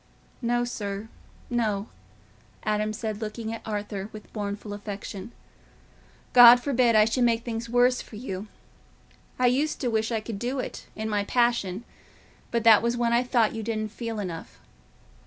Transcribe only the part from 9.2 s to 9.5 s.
I